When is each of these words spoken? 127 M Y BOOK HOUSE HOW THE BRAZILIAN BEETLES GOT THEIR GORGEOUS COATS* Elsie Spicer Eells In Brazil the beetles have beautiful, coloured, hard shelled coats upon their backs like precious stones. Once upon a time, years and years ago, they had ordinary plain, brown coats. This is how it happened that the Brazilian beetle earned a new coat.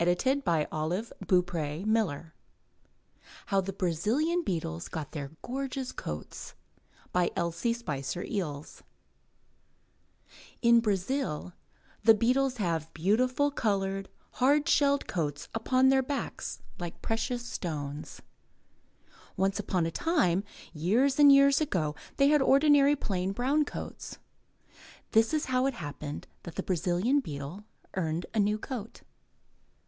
127 0.00 0.42
M 0.44 0.44
Y 0.44 0.84
BOOK 1.28 1.50
HOUSE 1.52 2.22
HOW 3.46 3.60
THE 3.60 3.72
BRAZILIAN 3.72 4.42
BEETLES 4.42 4.88
GOT 4.88 5.12
THEIR 5.12 5.30
GORGEOUS 5.44 5.92
COATS* 5.92 6.54
Elsie 7.14 7.72
Spicer 7.72 8.24
Eells 8.24 8.82
In 10.60 10.80
Brazil 10.80 11.52
the 12.02 12.14
beetles 12.14 12.56
have 12.56 12.92
beautiful, 12.92 13.52
coloured, 13.52 14.08
hard 14.32 14.68
shelled 14.68 15.06
coats 15.06 15.48
upon 15.54 15.88
their 15.88 16.02
backs 16.02 16.60
like 16.80 17.00
precious 17.00 17.46
stones. 17.46 18.20
Once 19.36 19.60
upon 19.60 19.86
a 19.86 19.92
time, 19.92 20.42
years 20.72 21.20
and 21.20 21.30
years 21.32 21.60
ago, 21.60 21.94
they 22.16 22.26
had 22.26 22.42
ordinary 22.42 22.96
plain, 22.96 23.30
brown 23.30 23.64
coats. 23.64 24.18
This 25.12 25.32
is 25.32 25.44
how 25.44 25.66
it 25.66 25.74
happened 25.74 26.26
that 26.42 26.56
the 26.56 26.62
Brazilian 26.64 27.20
beetle 27.20 27.62
earned 27.94 28.26
a 28.34 28.40
new 28.40 28.58
coat. 28.58 29.02